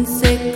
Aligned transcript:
insect 0.00 0.49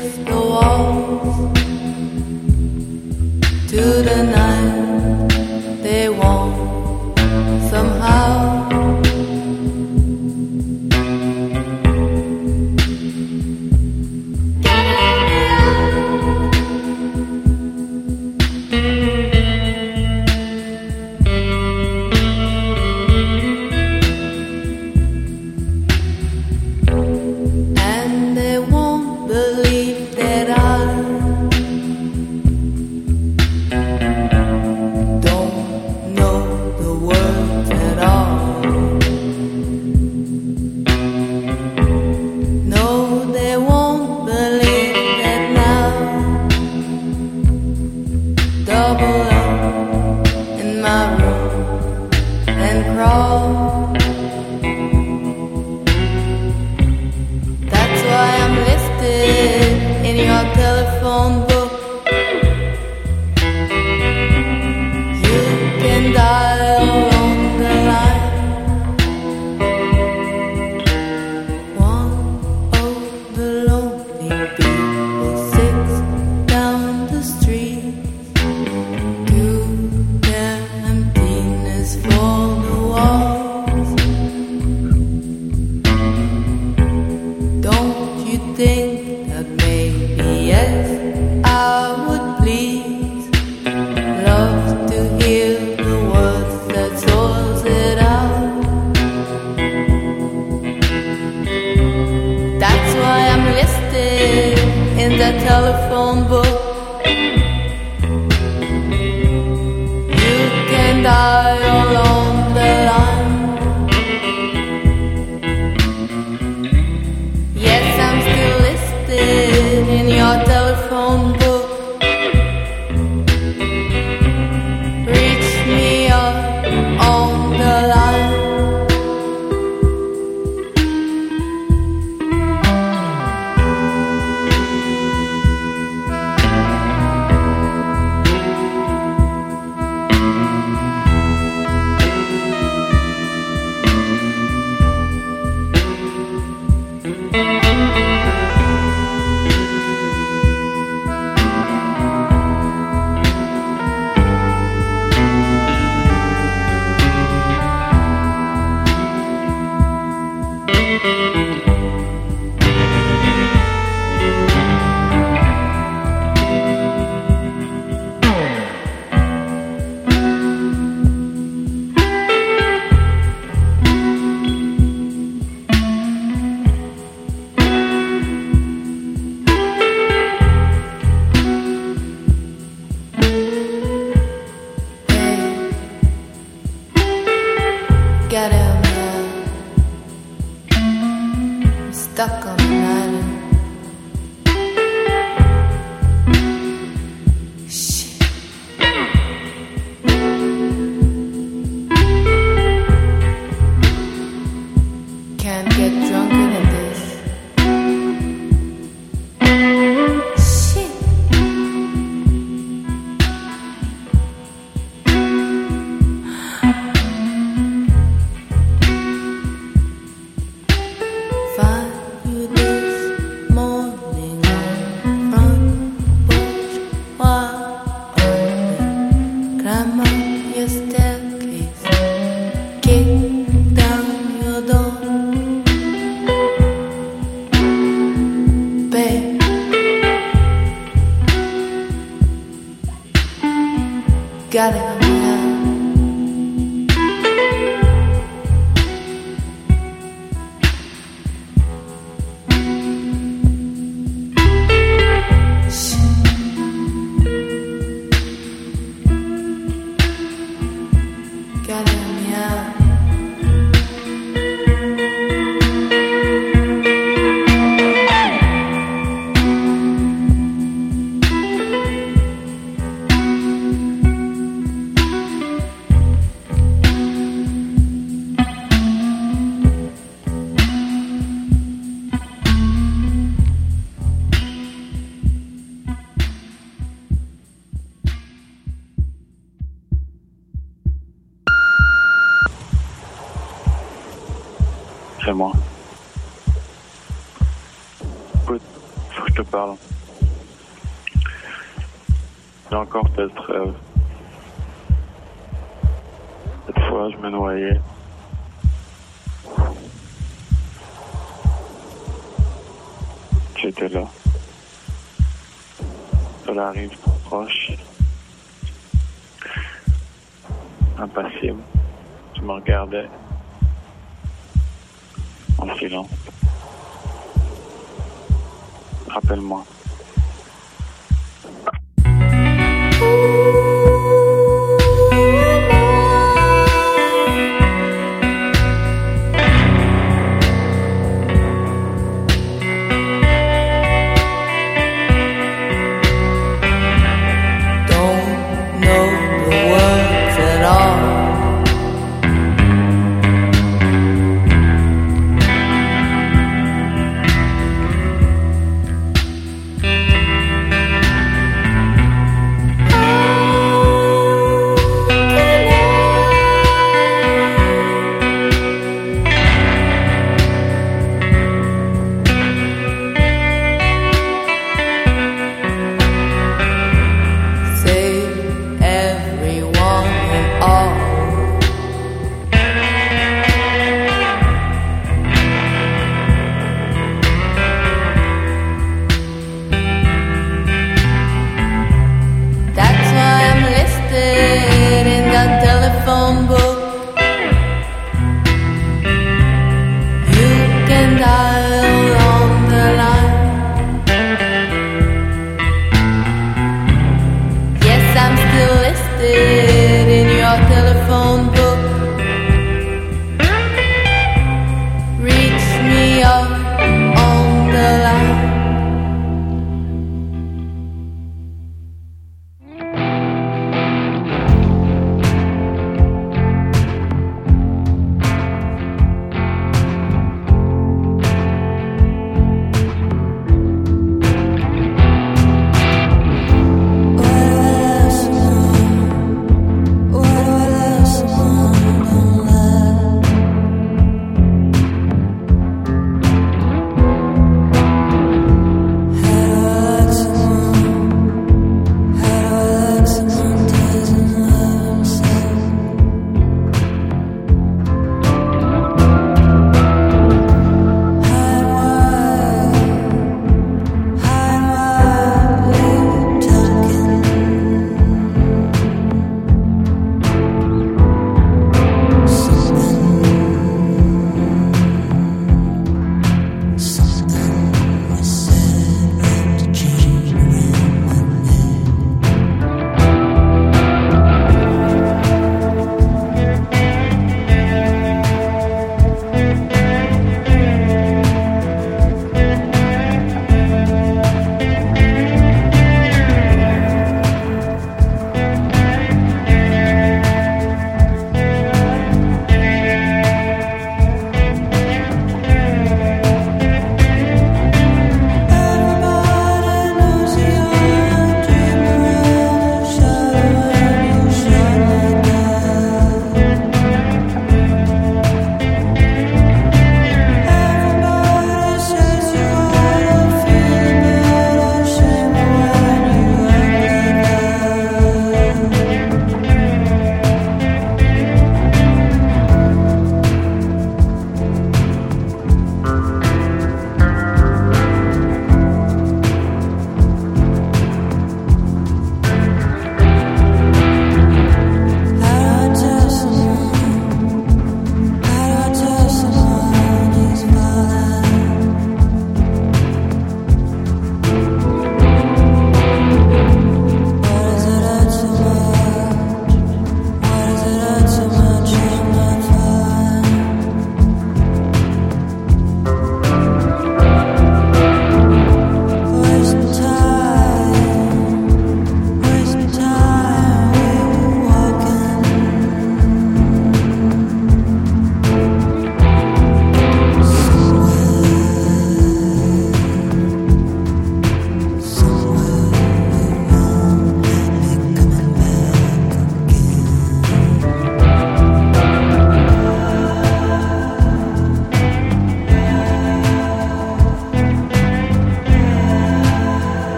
dial 111.04 111.73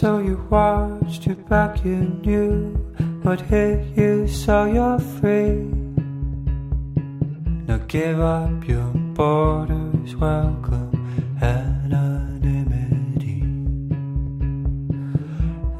So 0.00 0.18
you 0.18 0.36
watched 0.50 1.24
your 1.24 1.36
back, 1.48 1.82
you 1.82 1.96
knew 1.96 2.74
what 3.22 3.40
hit 3.40 3.96
you, 3.96 4.28
so 4.28 4.66
you're 4.66 4.98
free. 4.98 5.56
Now 7.66 7.78
give 7.88 8.20
up 8.20 8.68
your 8.68 8.92
borders, 9.16 10.14
welcome 10.16 10.92
anonymity. 11.40 13.40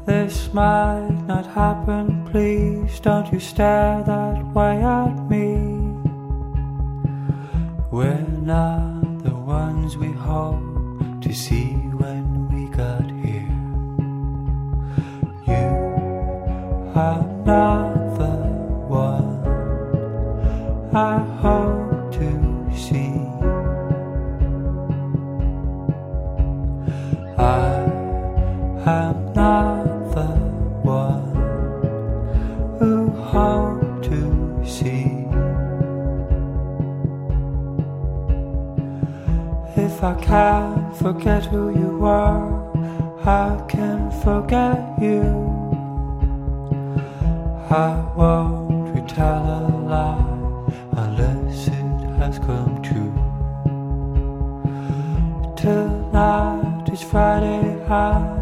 This 0.07 0.51
might 0.51 1.27
not 1.27 1.45
happen, 1.45 2.27
please 2.31 2.99
don't 2.99 3.31
you 3.31 3.39
stare 3.39 4.01
that 4.01 4.43
way 4.55 4.81
at 4.81 5.13
me. 5.29 5.57
We're 7.91 8.27
not 8.41 9.23
the 9.23 9.35
ones 9.35 9.95
we 9.95 10.11
hope 10.11 11.21
to 11.21 11.31
see 11.31 11.73
when 12.01 12.49
we 12.49 12.65
got 12.75 13.05
here. 13.23 13.56
Are 16.97 17.21
not 17.45 17.93
the 18.17 18.35
one 18.89 19.45
I 20.95 21.19
hope 21.43 22.11
to 22.13 22.71
see. 22.75 23.13
I 27.37 27.85
am 28.87 29.33
not 29.33 29.85
the 30.15 30.31
one 30.81 31.35
who 32.79 33.11
hope 33.11 34.01
to 34.09 34.63
see. 34.65 35.05
If 39.79 40.03
I 40.03 40.15
can't 40.19 40.97
forget 40.97 41.45
who 41.45 41.69
you 41.77 42.03
are, 42.03 42.41
I 43.23 43.63
can 43.69 44.09
forget 44.23 44.99
you. 44.99 45.46
I 47.69 47.99
won't 48.15 48.95
retell 48.95 49.43
a 49.43 49.59
lie 49.89 50.71
unless 50.93 51.67
it 51.67 51.73
has 52.17 52.39
come 52.39 52.81
true. 52.81 53.11
Tonight 55.57 56.87
is 56.87 57.01
Friday. 57.01 57.85
I 57.89 58.36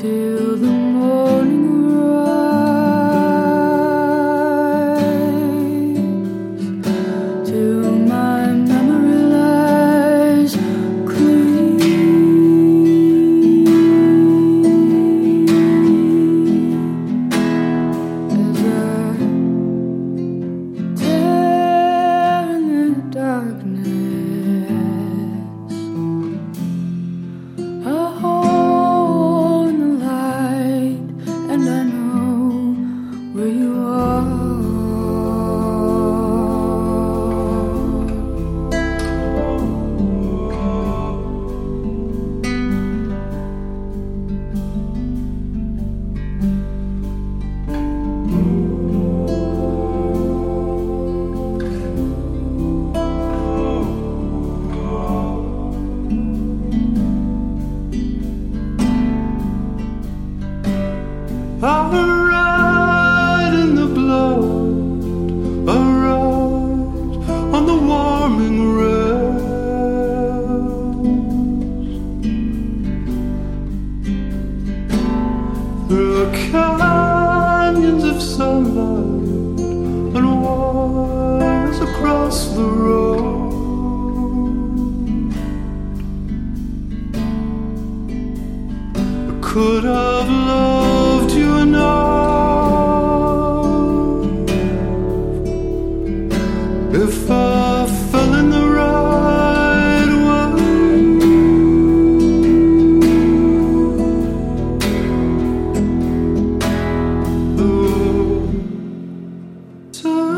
Till 0.00 0.56
the 0.56 0.66
morning 0.68 1.27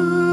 tired 0.01 0.30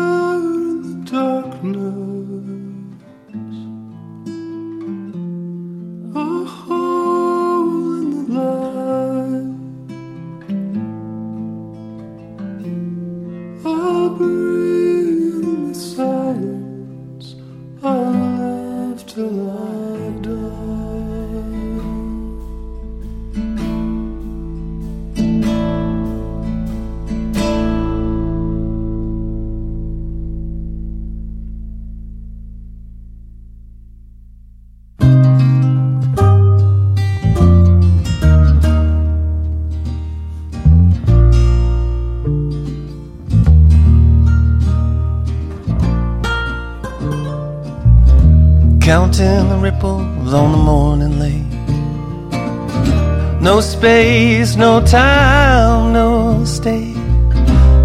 space, 54.37 54.55
no 54.55 54.81
time, 54.85 55.93
no 55.93 56.43
state. 56.45 56.95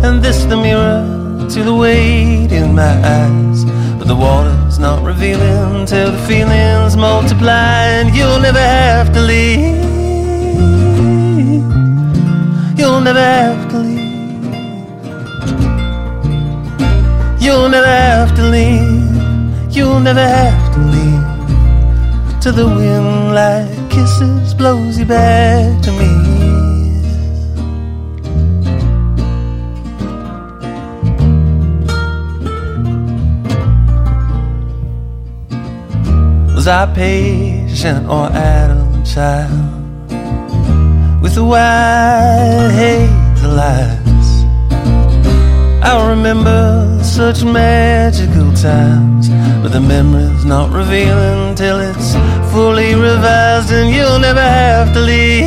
And 0.05 0.23
this 0.23 0.45
the 0.45 0.57
mirror 0.57 1.49
to 1.49 1.63
the 1.63 1.75
weight 1.75 2.53
in 2.53 2.75
my 2.75 2.95
eyes. 3.21 3.65
But 3.99 4.09
the 4.09 4.17
water's 4.17 4.79
not 4.79 5.03
revealing 5.03 5.87
till 5.87 6.13
the 6.13 6.23
feelings 6.27 6.97
multiply. 6.97 7.87
And 8.01 8.15
you'll 8.15 8.41
never 8.41 8.59
have 8.59 9.13
to 9.15 9.21
leave. 9.21 9.83
You'll 12.79 13.01
never 13.01 13.25
have 13.39 13.71
to 13.73 13.79
leave. 13.79 14.45
You'll 17.41 17.69
never 17.69 17.93
have 18.07 18.35
to 18.37 18.43
leave. 18.57 19.75
You'll 19.75 20.01
never 20.01 20.27
have 20.27 20.75
to 20.75 20.81
leave. 20.95 22.41
Till 22.43 22.53
the 22.53 22.67
wind 22.67 23.35
like 23.35 23.91
kisses 23.91 24.55
blows 24.55 24.99
you 24.99 25.07
back 25.07 25.83
to 25.85 25.93
me. 25.93 26.12
I 36.73 36.87
patient 36.87 38.09
or 38.09 38.33
idle 38.33 39.03
child? 39.05 40.11
With 41.21 41.35
the 41.35 41.45
white 41.45 42.71
hazel 42.73 43.61
eyes 43.61 44.29
I 45.85 46.09
remember 46.09 46.99
such 47.05 47.45
magical 47.45 48.51
times 48.55 49.29
But 49.63 49.73
the 49.73 49.83
memory's 49.83 50.47
not 50.47 50.71
revealing 50.71 51.55
Till 51.57 51.79
it's 51.79 52.15
fully 52.53 52.95
revised 52.95 53.71
And 53.71 53.95
you'll 53.95 54.19
never 54.19 54.41
have 54.41 54.95
to 54.95 55.01
leave. 55.01 55.45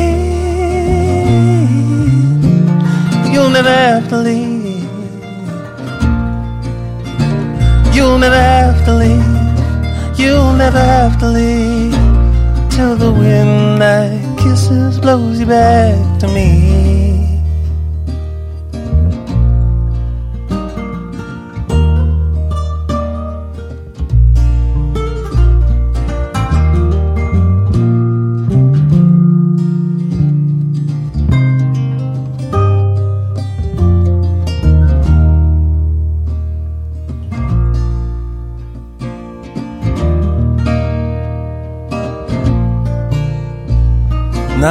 You'll 3.34 3.50
never 3.50 3.74
have 3.86 4.08
to 4.10 4.18
leave 4.18 4.55
never 10.66 10.78
have 10.78 11.16
to 11.20 11.28
leave 11.28 11.92
Till 12.70 12.96
the 12.96 13.12
wind 13.12 13.78
like 13.78 14.38
kisses 14.38 14.98
blows 14.98 15.38
you 15.38 15.46
back 15.46 16.18
to 16.18 16.26
me 16.26 16.75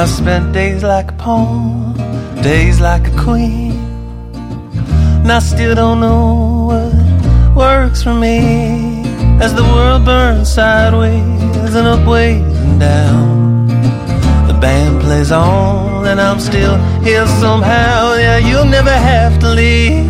I 0.06 0.08
spent 0.08 0.52
days 0.52 0.84
like 0.84 1.10
a 1.10 1.14
pawn, 1.14 1.92
days 2.40 2.78
like 2.78 3.08
a 3.08 3.16
queen. 3.18 3.72
And 5.22 5.32
I 5.32 5.40
still 5.40 5.74
don't 5.74 5.98
know 5.98 6.66
what 6.70 7.56
works 7.56 8.04
for 8.04 8.14
me. 8.14 9.02
As 9.42 9.52
the 9.52 9.64
world 9.64 10.04
burns 10.04 10.48
sideways 10.48 11.74
and 11.74 11.88
up, 11.88 12.06
ways 12.06 12.40
and 12.40 12.78
down. 12.78 13.66
The 14.46 14.54
band 14.54 15.02
plays 15.02 15.32
on, 15.32 16.06
and 16.06 16.20
I'm 16.20 16.38
still 16.38 16.76
here 17.02 17.26
somehow. 17.42 18.14
Yeah, 18.14 18.38
you'll 18.38 18.70
never 18.78 18.96
have 19.12 19.40
to 19.40 19.48
leave. 19.48 20.06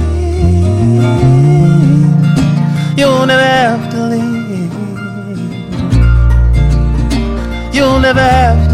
You'll 2.98 3.24
never 3.24 3.48
have 3.62 3.90
to 3.92 4.00
leave. 4.12 4.74
You'll 7.74 7.98
never 7.98 8.20
have. 8.20 8.65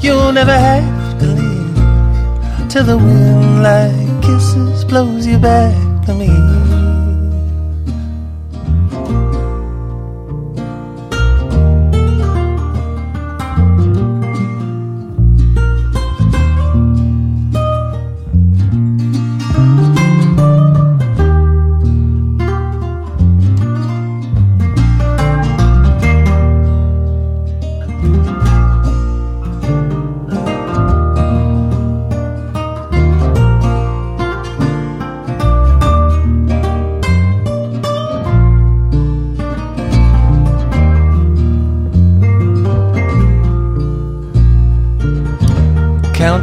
You'll 0.00 0.32
never 0.32 0.56
have 0.56 1.18
to 1.18 1.26
leave 1.26 2.68
till 2.70 2.84
the 2.84 2.96
wind 2.96 3.62
like 3.64 4.22
kisses 4.22 4.84
blows 4.84 5.26
you 5.26 5.38
back 5.38 5.74
to 6.06 6.14
me. 6.14 6.37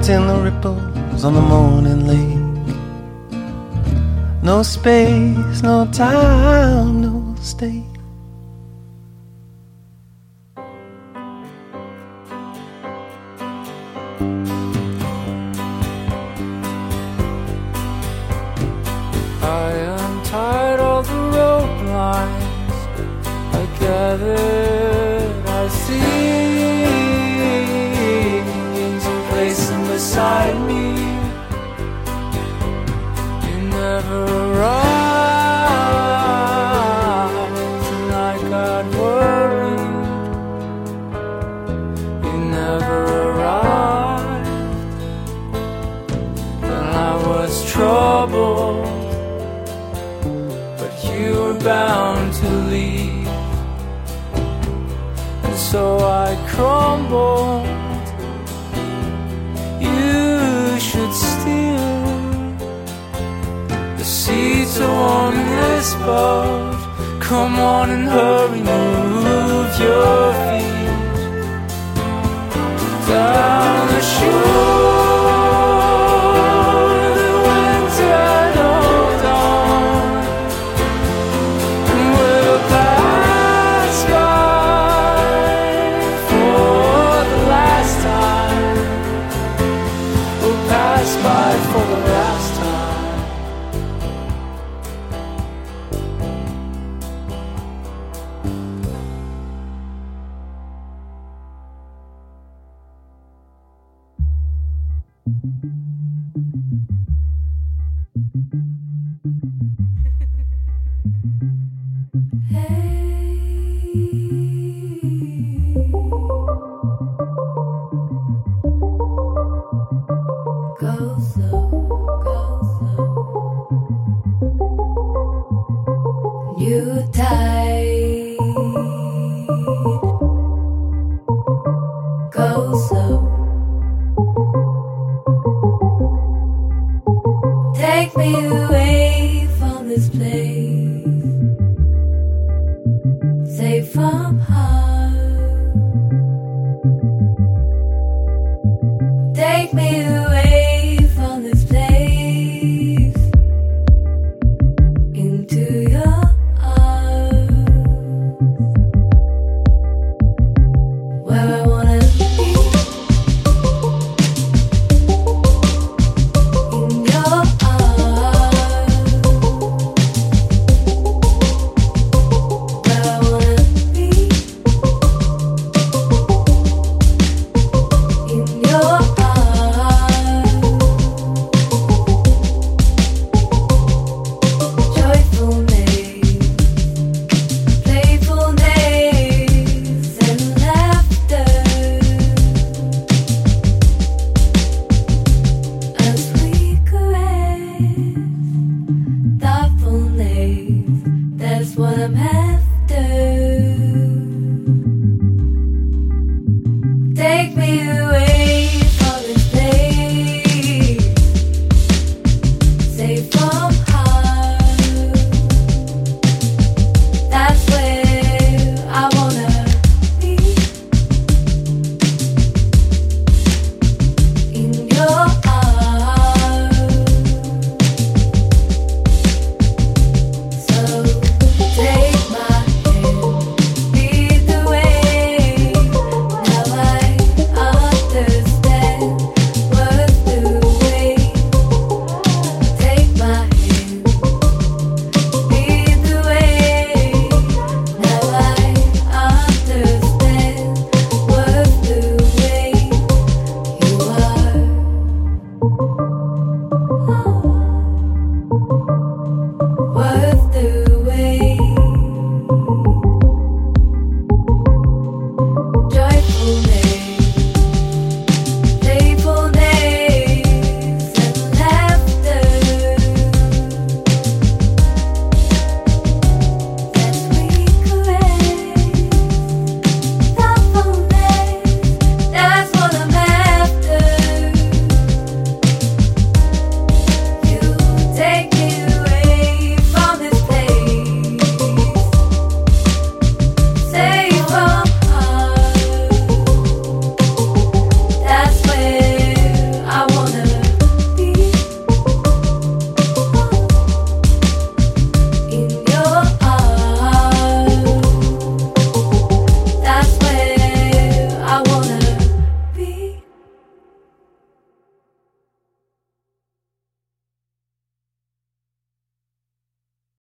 Counting 0.06 0.28
the 0.28 0.40
ripples 0.52 1.26
on 1.26 1.34
the 1.34 1.42
morning 1.42 2.06
lake. 2.06 2.38
No 4.44 4.62
space, 4.62 5.64
no 5.64 5.88
time, 5.92 7.02
no 7.02 7.36
state. 7.42 7.85